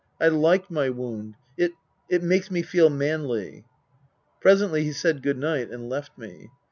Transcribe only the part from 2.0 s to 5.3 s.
it makes me feel manly." Presently he said